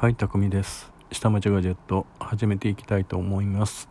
[0.00, 0.90] はい、たくみです。
[1.12, 3.86] 下町ガジェット始めていきたいと思います。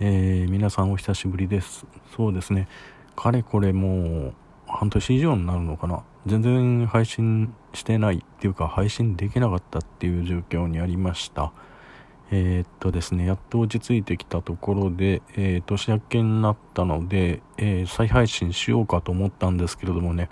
[0.00, 1.84] えー皆さんお久しぶりです。
[2.16, 2.68] そうですね。
[3.16, 4.34] かれこれもう
[4.66, 6.04] 半年以上になるのかな。
[6.24, 11.52] 全然配信してないっていうか配信できなかったっていう状況にありました。
[12.30, 20.30] えーっとですね、やっと落ち着いてきたところで、えー年明けになったので、え再配信しようかと思ったんですけれどもね、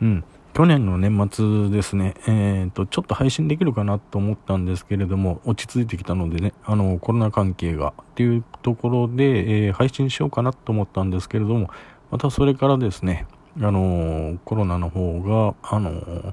[0.00, 0.24] うん、
[0.56, 11.68] 去年の年末ですね、えー、とちょっと配信できるかなと思ったんですけれども落ち着いてきたのでねあのコロナ関係がっていうところで、えー配信しようかなと思ったんですけれども
[12.10, 13.26] またそれからですね
[13.60, 16.32] あのコロナの方があの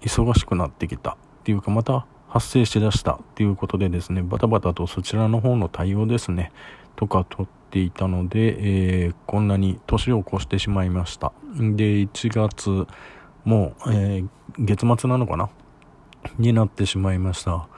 [0.00, 6.50] 忙しくなってきたっていうかまた発生しだしたっていうことでですねバタバタとそちらの方の対応ですね
[6.96, 11.32] とか取っていたので、えーこんなに年を越してしまいました。
[11.54, 12.86] で1月
[13.44, 15.50] もう、えー月末なのかな？
[16.38, 17.68] になってしまいました。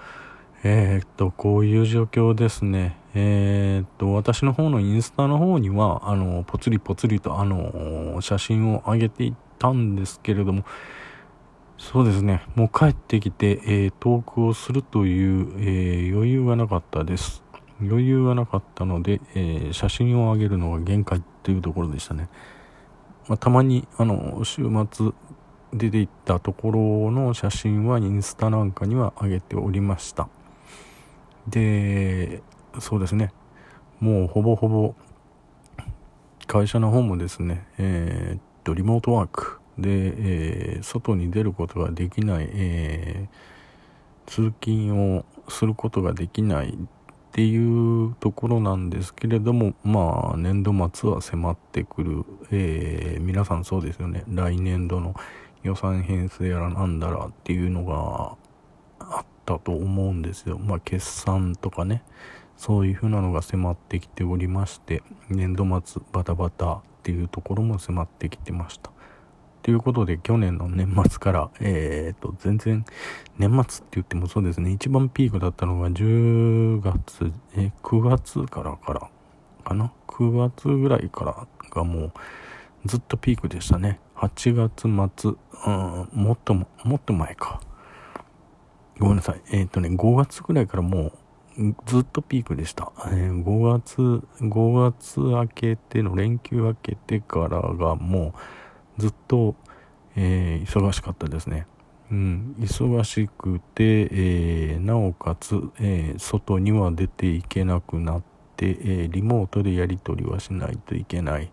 [0.62, 2.98] えーっとこういう状況ですね。
[3.14, 10.64] えーっと私の方のインスタの方にはあのポツリポツリとあの写真を上げていったんですけれども
[11.78, 12.42] そうですね。
[12.54, 17.42] もう帰ってきて、えートークをするという、えー余裕がなかったです。
[17.80, 22.28] 余裕がなかったので、えー写真を上げるのが限界というところでしたね、
[23.28, 25.12] まあ、たまにあの週末
[25.72, 30.28] 出て行ったところの写真はインスタなんかには上げておりました。
[31.46, 32.42] で
[32.80, 33.32] そうですね。
[34.00, 34.94] もうほぼほぼ
[36.46, 39.60] 会社の方もですねえーっとリモートワーク。
[39.78, 43.58] で、えー外に出ることができない、えー
[44.28, 46.76] 通勤をすることができない
[47.28, 54.24] っていうところなんですけれどもまあ年度末は迫ってくる、えー皆さんそうですよね。
[54.28, 55.14] 来年度の
[55.62, 58.36] 予算編成やらなんだらっていうのが
[58.98, 60.58] あったと思うんですよ。
[60.58, 62.02] まあ決算とかね。
[62.56, 68.90] そういうふうなのが迫ってきておりまして年度末バタバタっていうところも迫ってきてました。
[69.68, 72.86] ということで去年の年末から、えー、と全然
[73.36, 74.70] 年末って言ってもそうですね。
[74.70, 79.10] 一番ピークだったのが10月え9月からから
[79.64, 82.12] かな？9月ぐらいからがもう
[82.86, 84.00] ずっとピークでしたね。
[84.16, 84.84] 8月
[85.20, 85.32] 末、
[85.66, 87.60] うん、もっとももっと前か。
[88.98, 89.42] ごめんなさい。
[89.50, 91.12] えっ、とね5月ぐらいからも
[91.58, 94.00] うずっとピークでした、えー5月
[94.40, 98.32] 5月明けての連休明けてからがもう
[98.98, 99.54] ずっと、
[100.16, 101.66] えー忙しかったですね。
[102.10, 108.22] うん、忙しくて、えーなおかつ、えー外には出ていけなくなっ
[108.56, 111.50] て、えリモートでやり取りはしないといけない。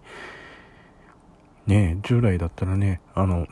[1.68, 3.48] ね従来だったらね、あの、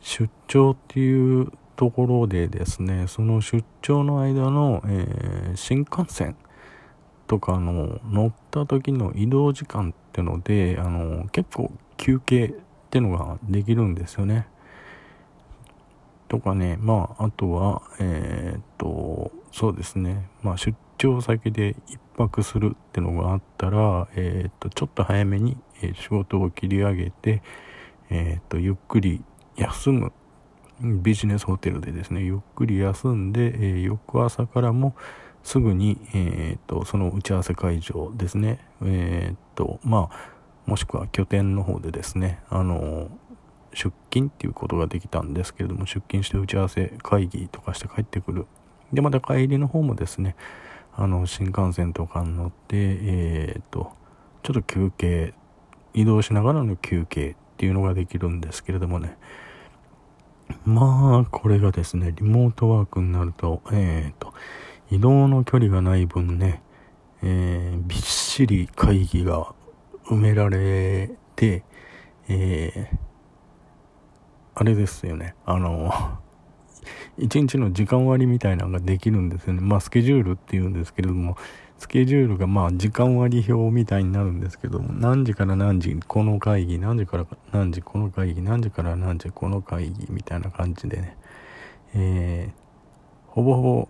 [0.00, 6.36] 出張っていうところでですね、その出張の間の、え新幹線
[7.26, 12.52] とかの乗った時の移動時間ってので、あの、結構休憩っ
[12.90, 14.46] てのができるんですよね。
[16.28, 25.56] とかね、まあ、あとは、えーっと、そうですね、まあ、出張先で一泊するってのがあったら、えーっと、ちょっと早めに、
[25.94, 27.42] 仕事を切り上げて、
[28.10, 29.22] えーっと、ゆっくり
[29.56, 30.12] 休む。
[30.82, 34.94] ビジネスホテルでですね、ゆっくり休んで、えー翌朝からも
[35.42, 40.35] すぐに、えーっと、その打ち合わせ会場ですね、えっと、まあ、
[40.66, 43.08] もしくは拠点の方でですね、あの、
[43.72, 48.46] 出勤っていうことができたんですけれども、出勤して打ち合わせ会議とかして帰ってくる。
[48.92, 50.34] で、また帰りの方もですね、
[50.94, 53.92] あの、新幹線とかに乗って、えーっと、
[54.42, 55.34] ちょっと休憩、
[55.94, 59.16] 移動しながらの休憩っていうのができるんですけれどもね、
[60.64, 64.32] まあ、これがですね、リモートワークになると、えーっと、
[64.90, 66.62] 移動の距離がない分ね、
[67.22, 69.54] えーびっしり会議が
[70.08, 71.64] 埋められて、
[72.28, 73.06] えー
[74.58, 75.92] あれですよね、あの、
[77.18, 79.60] 一日の時間割みたいなのができるんですよね。
[79.60, 81.36] まあ、スケジュールっていうんですけれども、
[81.76, 91.16] スケジュールがまあ、時間割表みたいになるんですけども、何時から何時この会議、何時から何時この会議、何時から何時この会議みたいな感じでね、
[91.94, 92.66] えー
[93.36, 93.88] ほぼほぼ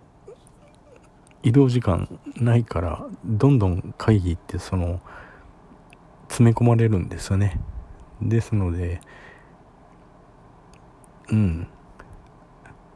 [1.44, 5.00] 移動時間ないからどんどん会議ってその
[6.28, 7.60] 詰め込まれるんですよね。
[8.22, 9.00] ですので
[11.30, 11.68] うん。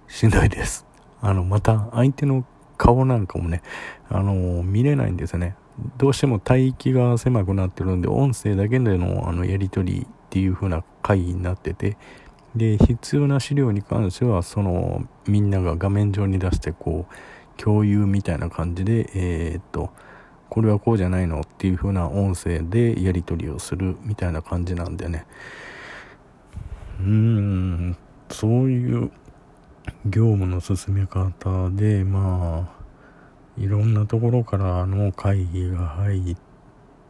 [0.09, 0.87] しんどいです。
[1.21, 2.45] あのまた相手の
[2.77, 3.63] 顔なんかもね
[4.09, 5.57] あの見れないんですよね。
[5.97, 11.97] どうしても帯域が狭くなってるんで音声だけでのあのやり取りっていう風な会議になってて
[12.55, 19.91] で必要な資料に関してはそのみんなが画面上に出してこう共有みたいな感じでえー、っと
[20.51, 25.25] これはこうじゃないのっていう風な音声でやり取りをするみたいな感じなんでね。
[27.01, 27.97] うーん
[28.31, 29.11] そういう
[30.05, 36.37] 業務の進め方でまあいろんなところからあの会議が入っ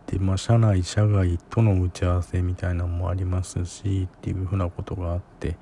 [0.06, 5.56] て、まあ、社内社外との打ち合わせみたいなのもありますしっていうふうなことがあって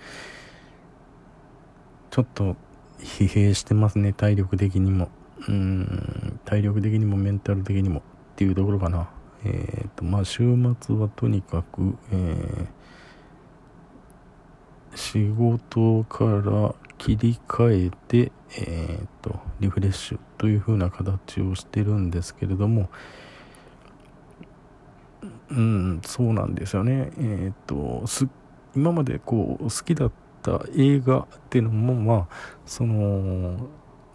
[2.10, 2.56] ちょっと
[2.98, 5.08] 疲弊してますね体力的にも。
[5.46, 8.02] うん体力的にもメンタル的にもっ
[8.36, 9.10] ていうところかな。
[9.44, 10.42] えっ、ー、とまあ週
[10.80, 22.90] 末はとにかく、えー、仕事から切り替えて、えーと、リフレッシュという風な形をしてるんですけれども
[25.50, 27.10] うんそうなんですよね。
[27.18, 28.04] えっ、ー、と
[28.76, 30.12] 今までこう好きだっ
[30.42, 33.56] た映画っていうのもまあその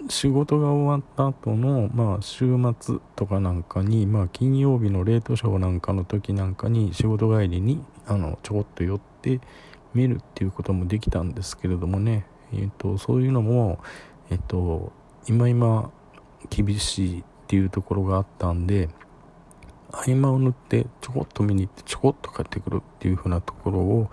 [0.10, 9.40] 仕事が終わった後のまあ週末とかなんかにまあ金曜日のレートショーなんかの時なんかに仕事帰りにあのちょこっと寄って
[9.94, 12.26] 見るっていうこともできたんですけれどもね。
[12.56, 13.80] えーと、そういうのも、
[14.30, 14.92] えっ、ー、と、
[15.28, 15.92] 今今
[16.50, 18.90] 厳しいっていうところがあったんで
[19.92, 24.10] 合間を縫ってちょこっと見に行ってちょこっと帰ってくるっていう風なところを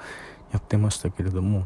[0.53, 1.65] やってましたけれども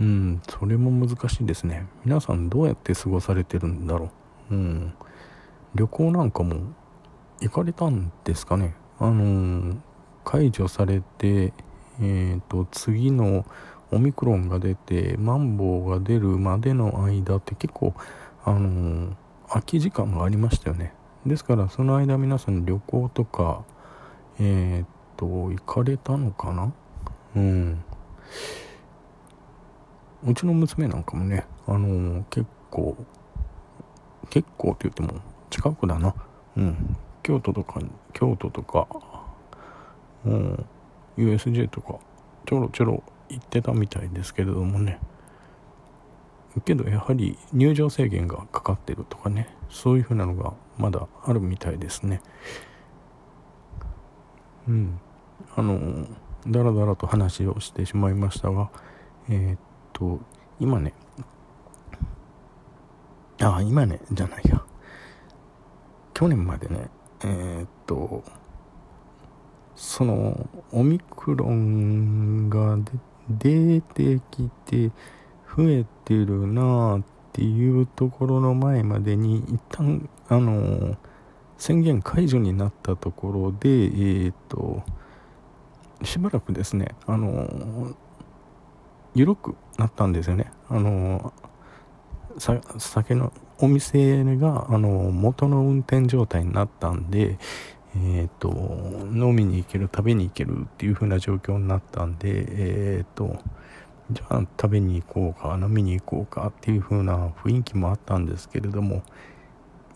[0.00, 1.86] うんそれも難しいですね。
[2.04, 4.10] 皆さんどうやって過ごされてるんだろ
[4.50, 4.54] う。
[4.54, 4.94] うん。
[5.74, 6.56] 旅行なんかも
[7.40, 8.74] 行かれたんですかね。
[8.98, 9.76] あのー、
[10.24, 11.52] 解除されて
[12.00, 13.44] えっ、ー、と次の
[13.92, 17.92] オミクロンが出てマンボウが出るまでの間って結構
[18.44, 19.14] あのー、
[19.48, 20.94] 空き時間がありましたよね。
[21.26, 23.64] ですからその間皆さん旅行とか
[24.38, 24.88] え、っ
[25.18, 26.72] と行かれたのかな。
[27.36, 27.84] うん。
[30.24, 32.96] うちの娘なんかもねあのー、結構
[34.28, 35.20] 結構って言っても
[35.50, 36.14] 近くだな。
[36.56, 36.96] うん。
[37.22, 37.80] 京都とか
[38.12, 38.86] 京都とか
[40.24, 40.64] うん
[41.18, 41.98] USJ とか
[42.46, 44.98] ちょろちょろ言ってたみたいですけれどもね。
[46.64, 52.22] けどやはり入場制限がかかってるとかねそういうふうなのがまだあるみたいですね。
[54.68, 55.00] うん。
[55.56, 56.06] あの
[56.46, 58.70] だらだらと話をしてしまいましたが
[59.28, 59.58] えー、っ
[60.00, 60.18] と
[60.58, 60.94] 今ね
[63.40, 64.62] ああ今ねじゃないや。
[66.14, 66.90] 去年までね
[67.22, 68.22] えー、っと
[69.74, 72.78] そのオミクロンが
[73.30, 74.90] 出てきて
[75.56, 77.02] 増えてるなっ
[77.32, 80.96] ていうところの前までに一旦あの
[81.56, 83.68] 宣言解除になったところで
[84.24, 84.82] えっ、と
[86.02, 87.94] しばらくですねあの
[89.14, 90.52] 緩くなったんですよね。
[90.68, 91.32] あの
[92.78, 97.38] 酒のお店があの元の運転状態になったんで
[97.96, 98.48] え、ー、と
[99.12, 103.36] 飲みに行ける食べに行けるっていう風な状況になったんでえっ、ー、と
[104.12, 109.02] じゃあ食べに行こうか飲みに行こうかっていう風な雰囲気もあったんですけれども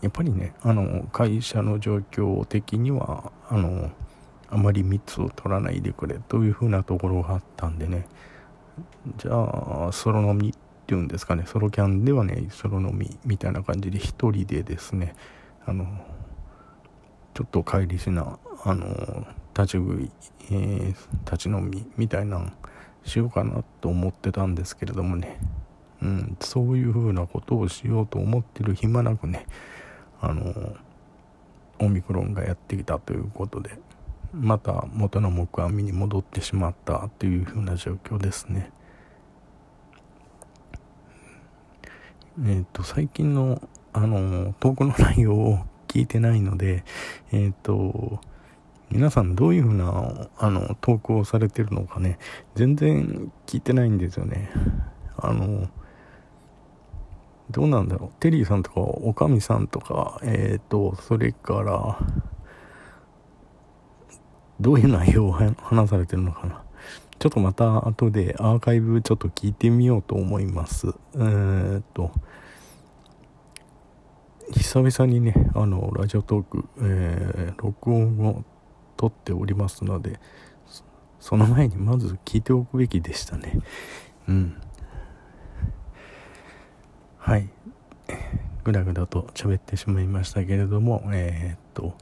[0.01, 3.89] やっぱりねあの会社の状況的にはあの
[4.49, 8.07] あまり密を取らないでくれという風なところがあったんでね
[9.17, 10.53] じゃあソロ飲みっ
[10.85, 11.43] ていうんですかね。
[11.47, 15.15] ソロキャンではねソロ飲みみたいな感じで1人でですね
[15.65, 15.85] あの
[17.33, 19.25] ちょっと帰りしなあの
[19.57, 20.11] 立ち食い、
[20.51, 20.95] えー、
[21.25, 22.53] 立ち飲みみたいな
[23.03, 25.39] しようかなと思ってたんですけれどもね、
[26.01, 29.47] うん、そういうふうなことをしようと思ってる暇なくね
[30.21, 30.75] あの
[31.79, 33.77] オミクロンがやってきたということで。
[34.35, 38.71] また元の木阿弥に戻ってしまったというふうな状況ですね。
[42.39, 43.61] えっ、ー、と最近の
[43.93, 46.83] あのトークの内容を聞いてないので、
[47.31, 48.19] えっ、ー、と、
[48.89, 52.19] 皆さんどういうふうな、あの、投稿されてるのかね、
[52.55, 54.49] 全然聞いてないんですよね。
[55.17, 55.69] あの、
[57.49, 58.19] どうなんだろう。
[58.19, 61.99] テリーさんとか、おかみさんとか、えっ、ー、と、それから、
[64.59, 66.63] どういう内容を話されてるのかな。
[67.17, 70.87] ちょっとまた後でアーカイブちょっと聞いてみようと思います。
[71.15, 72.11] えー、っと、
[74.51, 78.43] 久々にね、あの、ラジオトーク、えー、録音を
[78.97, 80.19] 撮っておりますので、
[81.19, 83.59] その前にまず聞いておくべきでしたね。
[84.27, 84.61] うん。
[87.17, 87.49] はい。
[88.63, 91.95] ぐだぐだと喋ってしまいましたけれども、えー、っと、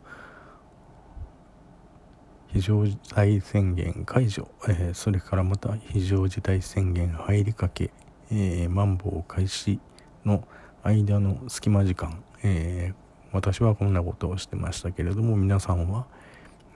[2.54, 7.90] 非常事態宣言解除、えー、それからまた非常事態宣言入りかけ、
[8.32, 9.80] えー、マンボウ開始
[10.24, 10.48] の
[10.84, 12.96] 間の隙間時間、えー、
[13.32, 16.06] 私はこんなことをしてましたけれども皆さんは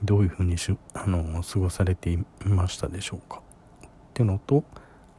[0.01, 3.43] どういうふうにしあの過ごされていましたでしょうか。
[3.85, 4.63] ってのと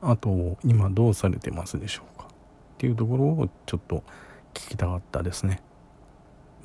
[0.00, 2.26] あと今どうされてますでしょうか。
[2.26, 2.30] っ
[2.78, 4.02] ていうところをちょっと
[4.54, 5.62] 聞きたかったですね。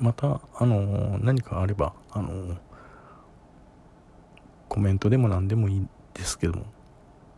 [0.00, 2.56] またあの何かあればあの
[4.74, 6.64] コメントでも何でもいいですけども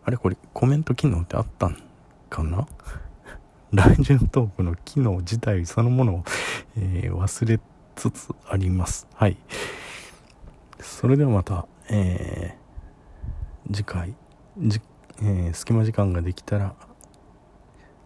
[0.06, 1.76] あれこれコメント機能ってあったん
[2.30, 2.66] かな？
[3.72, 6.24] ライジントークの機能自体そのものを、
[6.78, 7.60] えー、忘れ
[7.94, 9.06] つつあります。
[9.12, 9.36] はい。
[10.80, 14.14] それではまた、えー、次回、
[14.56, 14.80] じ
[15.20, 16.74] えー、隙間時間ができたら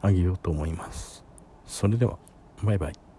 [0.02, 1.25] あげようと思います。
[1.66, 2.18] それでは、
[2.64, 3.10] バイバイ。